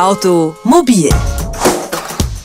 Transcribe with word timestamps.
Automobil 0.00 1.10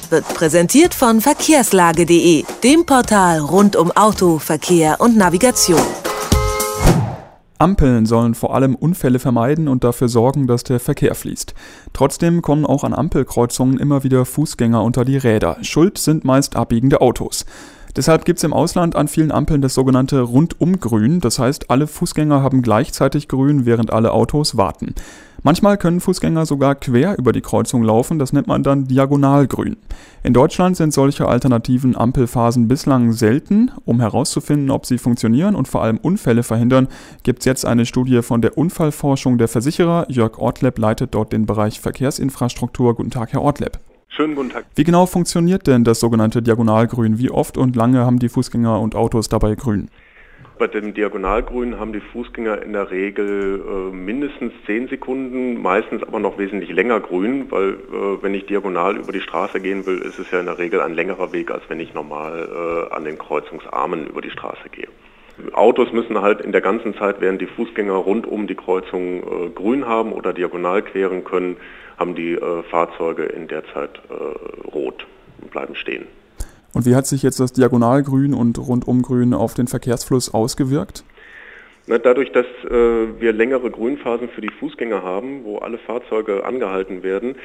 wird 0.09 0.27
präsentiert 0.33 0.93
von 0.93 1.21
verkehrslage.de, 1.21 2.43
dem 2.61 2.85
Portal 2.85 3.39
rund 3.39 3.77
um 3.77 3.93
Auto, 3.93 4.39
Verkehr 4.39 4.99
und 4.99 5.15
Navigation. 5.15 5.79
Ampeln 7.57 8.05
sollen 8.05 8.35
vor 8.35 8.53
allem 8.53 8.75
Unfälle 8.75 9.19
vermeiden 9.19 9.69
und 9.69 9.85
dafür 9.85 10.09
sorgen, 10.09 10.47
dass 10.47 10.65
der 10.65 10.81
Verkehr 10.81 11.15
fließt. 11.15 11.53
Trotzdem 11.93 12.41
kommen 12.41 12.65
auch 12.65 12.83
an 12.83 12.93
Ampelkreuzungen 12.93 13.79
immer 13.79 14.03
wieder 14.03 14.25
Fußgänger 14.25 14.83
unter 14.83 15.05
die 15.05 15.15
Räder. 15.15 15.55
Schuld 15.61 15.97
sind 15.97 16.25
meist 16.25 16.57
abbiegende 16.57 16.99
Autos. 16.99 17.45
Deshalb 17.95 18.25
gibt 18.25 18.39
es 18.39 18.43
im 18.43 18.51
Ausland 18.51 18.97
an 18.97 19.07
vielen 19.07 19.31
Ampeln 19.31 19.61
das 19.61 19.73
sogenannte 19.73 20.19
Rundumgrün, 20.19 21.21
das 21.21 21.39
heißt, 21.39 21.71
alle 21.71 21.87
Fußgänger 21.87 22.43
haben 22.43 22.61
gleichzeitig 22.61 23.29
grün, 23.29 23.65
während 23.65 23.93
alle 23.93 24.11
Autos 24.11 24.57
warten. 24.57 24.93
Manchmal 25.45 25.77
können 25.77 25.99
Fußgänger 25.99 26.47
sogar 26.47 26.73
quer 26.73 27.19
über 27.19 27.31
die 27.31 27.41
Kreuzung 27.41 27.83
laufen, 27.83 28.17
das 28.17 28.33
nennt 28.33 28.47
man 28.47 28.63
dann 28.63 28.85
Diagonalgrün. 28.85 29.77
In 30.23 30.33
Deutschland 30.33 30.75
sind 30.75 30.91
solche 30.91 31.27
alternativen 31.27 31.95
Ampelphasen 31.95 32.67
bislang 32.67 33.11
selten. 33.11 33.69
Um 33.85 33.99
herauszufinden, 33.99 34.71
ob 34.71 34.87
sie 34.87 34.97
funktionieren 34.97 35.53
und 35.53 35.67
vor 35.67 35.83
allem 35.83 35.99
Unfälle 35.99 36.41
verhindern, 36.41 36.87
gibt 37.21 37.41
es 37.41 37.45
jetzt 37.45 37.63
eine 37.63 37.85
Studie 37.85 38.23
von 38.23 38.41
der 38.41 38.57
Unfallforschung 38.57 39.37
der 39.37 39.47
Versicherer. 39.47 40.07
Jörg 40.09 40.39
Ortleb 40.39 40.79
leitet 40.79 41.13
dort 41.13 41.31
den 41.31 41.45
Bereich 41.45 41.79
Verkehrsinfrastruktur. 41.79 42.95
Guten 42.95 43.11
Tag, 43.11 43.31
Herr 43.31 43.43
Ortleb. 43.43 43.77
Schönen 44.07 44.33
guten 44.33 44.49
Tag. 44.49 44.65
Wie 44.73 44.83
genau 44.83 45.05
funktioniert 45.05 45.67
denn 45.67 45.83
das 45.83 45.99
sogenannte 45.99 46.41
Diagonalgrün? 46.41 47.19
Wie 47.19 47.29
oft 47.29 47.59
und 47.59 47.75
lange 47.75 47.99
haben 48.03 48.17
die 48.17 48.29
Fußgänger 48.29 48.79
und 48.79 48.95
Autos 48.95 49.29
dabei 49.29 49.53
grün? 49.53 49.89
Bei 50.57 50.67
dem 50.67 50.93
Diagonalgrün 50.93 51.79
haben 51.79 51.91
die 51.91 51.99
Fußgänger 51.99 52.61
in 52.61 52.71
der 52.71 52.89
Regel 52.89 53.61
äh, 53.61 53.93
mindestens 53.93 54.53
10 54.65 54.87
Sekunden, 54.87 55.61
meistens 55.61 56.01
aber 56.03 56.19
noch 56.19 56.37
wesentlich 56.37 56.71
länger 56.71 57.01
grün, 57.01 57.51
weil 57.51 57.71
äh, 57.71 58.23
wenn 58.23 58.33
ich 58.33 58.45
diagonal 58.45 58.95
über 58.95 59.11
die 59.11 59.19
Straße 59.19 59.59
gehen 59.59 59.85
will, 59.85 59.97
ist 59.97 60.17
es 60.17 60.31
ja 60.31 60.39
in 60.39 60.45
der 60.45 60.57
Regel 60.57 60.79
ein 60.79 60.93
längerer 60.93 61.33
Weg, 61.33 61.51
als 61.51 61.63
wenn 61.67 61.81
ich 61.81 61.93
normal 61.93 62.87
äh, 62.89 62.95
an 62.95 63.03
den 63.03 63.17
Kreuzungsarmen 63.17 64.07
über 64.07 64.21
die 64.21 64.29
Straße 64.29 64.69
gehe. 64.71 64.87
Autos 65.51 65.91
müssen 65.91 66.21
halt 66.21 66.39
in 66.39 66.53
der 66.53 66.61
ganzen 66.61 66.95
Zeit, 66.95 67.19
während 67.19 67.41
die 67.41 67.47
Fußgänger 67.47 67.93
rund 67.93 68.25
um 68.25 68.47
die 68.47 68.55
Kreuzung 68.55 69.23
äh, 69.23 69.49
grün 69.49 69.85
haben 69.85 70.13
oder 70.13 70.31
diagonal 70.31 70.81
queren 70.81 71.25
können, 71.25 71.57
haben 71.97 72.15
die 72.15 72.33
äh, 72.33 72.63
Fahrzeuge 72.63 73.23
in 73.23 73.49
der 73.49 73.65
Zeit 73.73 73.99
äh, 74.09 74.69
rot 74.69 75.05
und 75.41 75.51
bleiben 75.51 75.75
stehen. 75.75 76.07
Und 76.75 76.85
wie 76.85 76.93
hat 76.93 77.07
sich 77.07 77.23
jetzt 77.23 77.39
das 77.39 77.53
Diagonalgrün 77.53 78.33
und 78.33 78.57
Rundumgrün 78.57 79.33
auf 79.33 79.53
den 79.53 79.67
Verkehrsfluss 79.67 80.33
ausgewirkt? 80.33 81.05
Na, 81.87 81.99
dadurch, 81.99 82.33
dass 82.33 82.45
äh, 82.65 83.21
wir 83.21 83.31
längere 83.31 83.71
Grünphasen 83.71 84.27
für 84.27 84.41
die 84.41 84.51
Fußgänger 84.59 85.01
haben, 85.01 85.45
wo 85.45 85.59
alle 85.59 85.77
Fahrzeuge 85.77 86.43
angehalten 86.43 87.01
werden, 87.01 87.35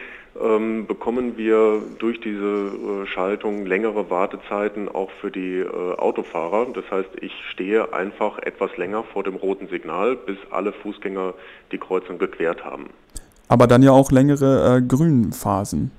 ähm, 0.42 0.86
bekommen 0.88 1.36
wir 1.36 1.80
durch 2.00 2.20
diese 2.20 3.04
äh, 3.04 3.06
Schaltung 3.06 3.66
längere 3.66 4.10
Wartezeiten 4.10 4.88
auch 4.88 5.12
für 5.20 5.30
die 5.30 5.60
äh, 5.60 5.66
Autofahrer. 5.68 6.66
Das 6.74 6.90
heißt, 6.90 7.10
ich 7.20 7.32
stehe 7.52 7.92
einfach 7.92 8.40
etwas 8.40 8.76
länger 8.78 9.04
vor 9.04 9.22
dem 9.22 9.36
roten 9.36 9.68
Signal, 9.68 10.16
bis 10.16 10.38
alle 10.50 10.72
Fußgänger 10.72 11.34
die 11.70 11.78
Kreuzung 11.78 12.18
gequert 12.18 12.64
haben. 12.64 12.86
Aber 13.46 13.68
dann 13.68 13.84
ja 13.84 13.92
auch 13.92 14.10
längere 14.10 14.78
äh, 14.78 14.82
Grünphasen. 14.82 15.92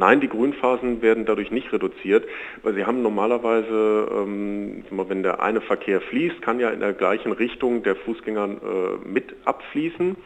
Nein, 0.00 0.22
die 0.22 0.28
Grünphasen 0.28 1.02
werden 1.02 1.26
dadurch 1.26 1.50
nicht 1.50 1.70
reduziert, 1.74 2.24
weil 2.62 2.72
sie 2.72 2.86
haben 2.86 3.02
normalerweise, 3.02 4.08
ähm, 4.10 4.82
wenn 4.90 5.22
der 5.22 5.42
eine 5.42 5.60
Verkehr 5.60 6.00
fließt, 6.00 6.40
kann 6.40 6.58
ja 6.58 6.70
in 6.70 6.80
der 6.80 6.94
gleichen 6.94 7.32
Richtung 7.32 7.82
der 7.82 7.96
Fußgänger 7.96 8.44
äh, 8.44 9.06
mit 9.06 9.34
abfließen 9.44 10.16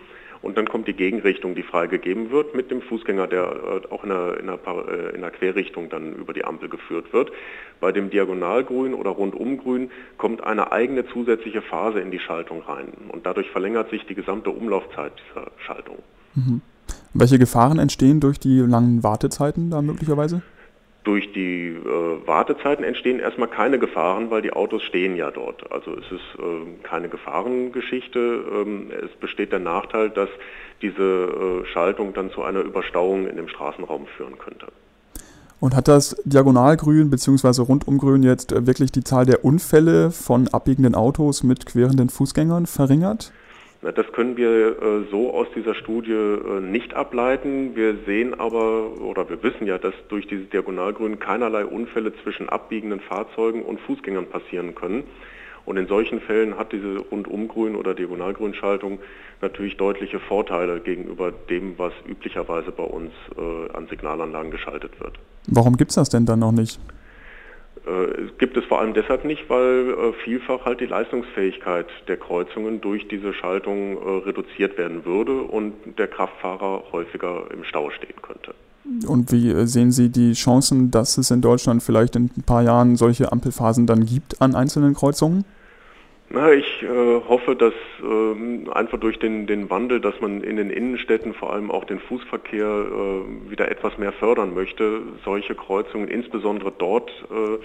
und 0.43 0.57
dann 0.57 0.69
kommt 0.69 0.87
die 0.87 0.93
Gegenrichtung, 0.93 1.57
die 1.57 1.65
freigegeben 1.65 2.31
wird, 2.31 2.55
mit 2.55 2.71
dem 2.71 2.83
Fußgänger, 2.83 3.27
der 3.27 3.83
äh, 3.83 3.93
auch 3.93 4.05
in 4.05 4.11
der, 4.11 4.39
in, 4.39 4.47
der, 4.47 4.61
äh, 4.65 5.15
in 5.17 5.23
der 5.23 5.31
Querrichtung 5.33 5.89
dann 5.89 6.15
über 6.15 6.33
die 6.33 6.45
Ampel 6.45 6.69
geführt 6.69 7.13
wird. 7.13 7.33
Bei 7.81 7.91
dem 7.91 8.11
Diagonalgrün 8.11 8.95
oder 8.95 9.11
Rundumgrün 9.11 9.91
kommt 10.19 10.45
eine 10.45 10.71
eigene 10.71 11.05
zusätzliche 11.09 11.63
Phase 11.63 11.99
in 11.99 12.13
die 12.13 12.21
Schaltung 12.21 12.63
rein 12.63 12.93
und 13.09 13.27
dadurch 13.27 13.51
verlängert 13.51 13.91
sich 13.91 14.07
die 14.07 14.15
gesamte 14.15 14.51
Umlaufzeit 14.51 15.15
dieser 15.29 15.51
Schaltung. 15.67 15.99
Mhm. 16.37 16.63
Welche 17.15 17.39
Gefahren 17.39 17.79
entstehen 17.79 18.19
durch 18.19 18.41
die 18.41 18.59
langen 18.59 19.05
Wartezeiten 19.05 19.71
da 19.71 19.81
möglicherweise? 19.81 20.43
Durch 21.05 21.33
die 21.33 21.69
äh, 21.69 22.27
Wartezeiten 22.27 22.85
entstehen 22.85 23.21
erstmal 23.21 23.49
keine 23.49 23.79
Gefahren, 23.79 24.31
weil 24.31 24.43
die 24.43 24.53
Autos 24.53 24.83
stehen 24.83 25.15
ja 25.15 25.31
dort. 25.31 25.71
Also 25.71 25.93
es 25.93 26.11
ist 26.11 26.39
äh, 26.39 26.83
keine 26.83 27.09
Gefahrengeschichte. 27.09 28.19
Ähm, 28.19 28.91
es 28.91 29.11
besteht 29.21 29.53
der 29.53 29.61
Nachteil, 29.61 30.11
dass 30.11 30.29
diese 30.83 31.03
äh, 31.03 31.67
Schaltung 31.67 32.15
dann 32.15 32.33
zu 32.33 32.43
einer 32.43 32.61
Überstauung 32.61 33.29
in 33.29 33.37
dem 33.37 33.49
Straßenraum 33.49 34.07
führen 34.17 34.37
könnte. 34.39 34.67
Und 35.61 35.77
hat 35.77 35.89
das 35.89 36.17
Diagonalgrün 36.25 37.11
bzw. 37.11 37.63
Rundumgrün 37.63 38.23
jetzt 38.23 38.67
wirklich 38.67 38.91
die 38.91 39.05
Zahl 39.05 39.25
der 39.25 39.45
Unfälle 39.45 40.11
von 40.11 40.49
abbiegenden 40.49 40.95
Autos 40.95 41.43
mit 41.45 41.65
querenden 41.65 42.09
Fußgängern 42.09 42.67
verringert? 42.67 43.33
Das 43.93 44.11
können 44.13 44.39
wir 44.39 44.49
äh, 44.49 45.05
so 45.11 45.35
aus 45.35 45.47
dieser 45.55 45.75
Studie 45.75 46.13
äh, 46.13 46.61
nicht 46.61 46.95
ableiten. 46.95 47.77
Wir 47.77 47.97
sehen 48.07 48.33
aber 48.33 48.99
oder 49.01 49.29
wir 49.29 49.43
wissen 49.43 49.67
ja, 49.67 49.77
dass 49.77 49.93
durch 50.09 50.27
diese 50.27 50.45
Diagonalgrün 50.45 51.19
keinerlei 51.19 51.67
Unfälle 51.67 52.13
zwischen 52.23 52.49
abbiegenden 52.49 53.01
Fahrzeugen 53.01 53.63
und 53.63 53.79
Fußgängern 53.81 54.27
passieren 54.27 54.75
können. 54.75 55.05
Und 55.67 55.77
in 55.77 55.87
solchen 55.87 56.21
Fällen 56.21 56.59
hat 56.59 56.73
diese 56.73 56.99
Rundumgrün- 57.11 57.77
oder 57.77 57.95
Diagonalgrünschaltung 57.95 59.01
natürlich 59.41 59.77
deutliche 59.77 60.19
Vorteile 60.19 60.81
gegenüber 60.81 61.33
dem, 61.33 61.79
was 61.79 61.93
üblicherweise 62.09 62.71
bei 62.71 62.85
uns 62.85 63.13
äh, 63.37 63.77
an 63.77 63.87
Signalanlagen 63.89 64.51
geschaltet 64.51 64.99
wird. 65.01 65.19
Warum 65.47 65.77
gibt 65.77 65.91
es 65.91 65.97
das 65.97 66.09
denn 66.09 66.25
dann 66.25 66.39
noch 66.39 66.53
nicht? 66.53 66.81
Äh, 67.87 68.31
gibt 68.39 68.57
es 68.57 68.65
vor 68.65 68.81
allem 68.81 68.95
deshalb 68.95 69.25
nicht, 69.25 69.51
weil 69.51 69.91
äh, 69.91 70.13
vielfach 70.25 70.65
halt 70.65 70.81
die 70.81 70.87
Leistungsfähigkeit 70.87 71.87
der 72.09 72.17
Kreuzungen 72.17 72.81
durch 72.81 73.07
diese 73.09 73.35
Schaltung 73.35 73.99
äh, 73.99 74.25
reduziert 74.27 74.79
werden 74.79 75.05
würde 75.05 75.43
und 75.43 75.75
der 75.99 76.07
Kraftfahrer 76.07 76.85
häufiger 76.93 77.45
im 77.53 77.63
Stau 77.65 77.91
stehen 77.91 78.15
könnte. 78.23 78.55
Und 79.07 79.33
wie 79.33 79.67
sehen 79.67 79.93
Sie 79.93 80.11
die 80.11 80.33
Chancen, 80.33 80.91
dass 80.91 81.19
es 81.19 81.31
in 81.31 81.41
Deutschland 81.41 81.83
vielleicht 81.83 82.17
in 82.17 82.31
ein 82.37 82.43
paar 82.43 82.63
Jahren 82.63 82.97
solche 82.97 83.33
Ampelphasen 83.33 83.87
dann 83.87 84.05
gibt 84.07 84.41
an 84.41 84.55
einzelnen 84.55 84.95
Kreuzungen? 84.95 85.45
Na, 86.35 86.53
ich 86.53 86.83
äh, 86.83 86.89
hoffe, 87.29 87.55
dass 87.55 87.75
äh, 88.03 88.71
einfach 88.73 88.99
durch 88.99 89.21
den, 89.21 89.47
den 89.47 89.71
Wandel, 89.71 90.01
dass 90.01 90.21
man 90.21 90.41
in 90.41 90.57
den 90.57 90.69
Innenstädten 90.69 91.33
vor 91.33 91.53
allem 91.53 91.71
auch 91.71 91.85
den 91.85 92.01
Fußverkehr 92.01 92.67
äh, 92.67 93.51
wieder 93.53 93.71
etwas 93.71 93.99
mehr 93.99 94.11
fördern 94.11 94.53
möchte, 94.53 95.03
solche 95.25 95.55
Kreuzungen 95.55 96.09
insbesondere 96.09 96.73
dort 96.77 97.09
äh, 97.31 97.59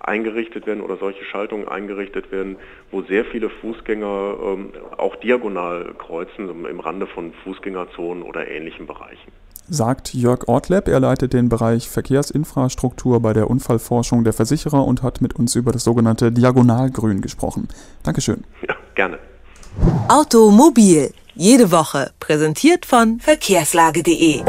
eingerichtet 0.00 0.66
werden 0.66 0.80
oder 0.80 0.96
solche 0.96 1.24
Schaltungen 1.26 1.68
eingerichtet 1.68 2.32
werden, 2.32 2.56
wo 2.90 3.02
sehr 3.02 3.24
viele 3.24 3.50
Fußgänger 3.50 4.36
ähm, 4.42 4.72
auch 4.96 5.14
diagonal 5.14 5.94
kreuzen, 5.96 6.66
im 6.66 6.80
Rande 6.80 7.06
von 7.06 7.32
Fußgängerzonen 7.44 8.24
oder 8.24 8.48
ähnlichen 8.48 8.88
Bereichen 8.88 9.30
sagt 9.68 10.14
Jörg 10.14 10.48
Ortleb. 10.48 10.88
Er 10.88 11.00
leitet 11.00 11.32
den 11.32 11.48
Bereich 11.48 11.88
Verkehrsinfrastruktur 11.88 13.20
bei 13.20 13.32
der 13.32 13.50
Unfallforschung 13.50 14.24
der 14.24 14.32
Versicherer 14.32 14.84
und 14.84 15.02
hat 15.02 15.20
mit 15.20 15.36
uns 15.36 15.54
über 15.54 15.72
das 15.72 15.84
sogenannte 15.84 16.32
Diagonalgrün 16.32 17.20
gesprochen. 17.20 17.68
Dankeschön. 18.02 18.44
Ja, 18.66 18.74
gerne. 18.94 19.18
Automobil, 20.08 21.12
jede 21.34 21.70
Woche, 21.70 22.10
präsentiert 22.18 22.86
von 22.86 23.20
verkehrslage.de. 23.20 24.42